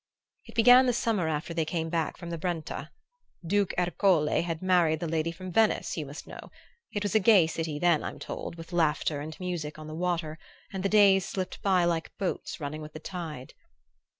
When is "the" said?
0.87-0.93, 2.31-2.37, 4.99-5.07, 9.85-9.93, 10.81-10.89, 12.93-12.99